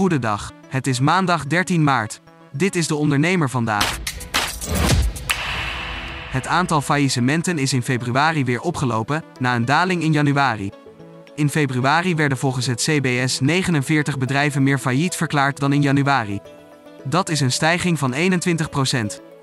[0.00, 0.52] Goedendag.
[0.68, 2.20] Het is maandag 13 maart.
[2.52, 3.98] Dit is de ondernemer vandaag.
[6.30, 10.70] Het aantal faillissementen is in februari weer opgelopen, na een daling in januari.
[11.34, 16.40] In februari werden volgens het CBS 49 bedrijven meer failliet verklaard dan in januari.
[17.04, 18.16] Dat is een stijging van 21%.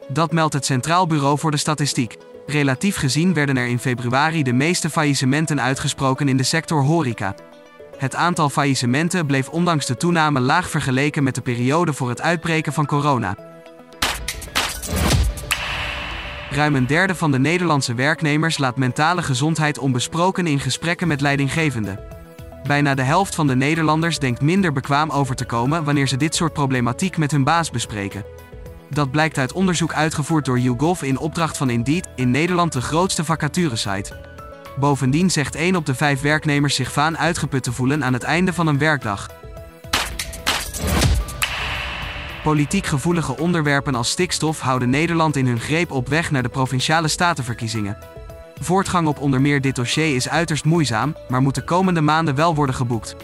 [0.07, 2.17] Dat meldt het Centraal Bureau voor de Statistiek.
[2.47, 7.35] Relatief gezien werden er in februari de meeste faillissementen uitgesproken in de sector horeca.
[7.97, 12.73] Het aantal faillissementen bleef ondanks de toename laag vergeleken met de periode voor het uitbreken
[12.73, 13.35] van corona.
[16.49, 21.99] Ruim een derde van de Nederlandse werknemers laat mentale gezondheid onbesproken in gesprekken met leidinggevenden.
[22.63, 26.35] Bijna de helft van de Nederlanders denkt minder bekwaam over te komen wanneer ze dit
[26.35, 28.25] soort problematiek met hun baas bespreken.
[28.89, 33.25] Dat blijkt uit onderzoek uitgevoerd door YouGov in opdracht van Indeed, in Nederland de grootste
[33.25, 34.36] vacaturesite.
[34.79, 38.53] Bovendien zegt 1 op de 5 werknemers zich vaan uitgeput te voelen aan het einde
[38.53, 39.29] van een werkdag.
[42.43, 47.07] Politiek gevoelige onderwerpen als stikstof houden Nederland in hun greep op weg naar de provinciale
[47.07, 47.97] statenverkiezingen.
[48.59, 52.55] Voortgang op onder meer dit dossier is uiterst moeizaam, maar moet de komende maanden wel
[52.55, 53.15] worden geboekt.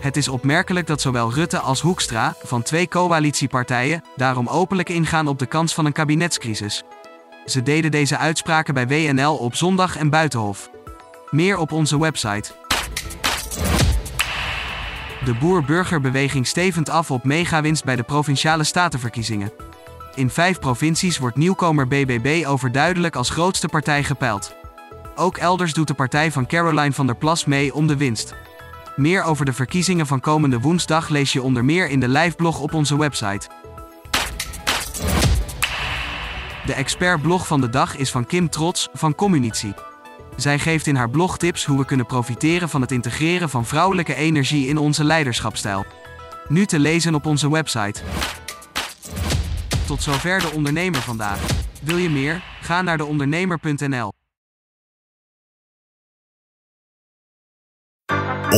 [0.00, 5.38] Het is opmerkelijk dat zowel Rutte als Hoekstra, van twee coalitiepartijen, daarom openlijk ingaan op
[5.38, 6.84] de kans van een kabinetscrisis.
[7.44, 10.70] Ze deden deze uitspraken bij WNL op zondag en Buitenhof.
[11.30, 12.52] Meer op onze website.
[15.24, 19.52] De boer-burgerbeweging stevend af op megawinst bij de provinciale statenverkiezingen.
[20.14, 24.54] In vijf provincies wordt nieuwkomer BBB overduidelijk als grootste partij gepeild.
[25.14, 28.34] Ook elders doet de partij van Caroline van der Plas mee om de winst.
[28.96, 32.74] Meer over de verkiezingen van komende woensdag lees je onder meer in de liveblog op
[32.74, 33.48] onze website.
[36.66, 39.74] De expertblog van de dag is van Kim Trots van Communitie.
[40.38, 44.14] Zij geeft in haar blog tips hoe we kunnen profiteren van het integreren van vrouwelijke
[44.14, 45.84] energie in onze leiderschapstijl.
[46.48, 48.00] Nu te lezen op onze website.
[49.86, 51.40] Tot zover de ondernemer vandaag.
[51.82, 52.42] Wil je meer?
[52.60, 54.17] Ga naar deondernemer.nl.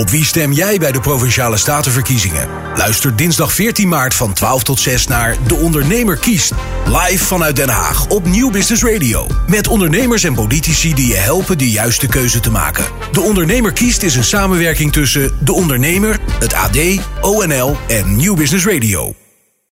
[0.00, 2.48] Op wie stem jij bij de Provinciale Statenverkiezingen?
[2.74, 6.52] Luister dinsdag 14 maart van 12 tot 6 naar De Ondernemer kiest.
[6.86, 9.26] Live vanuit Den Haag op Nieuw Business Radio.
[9.46, 12.84] Met ondernemers en politici die je helpen de juiste keuze te maken.
[13.12, 16.78] De Ondernemer kiest is een samenwerking tussen De Ondernemer, het AD,
[17.20, 19.14] ONL en Nieuw Business Radio.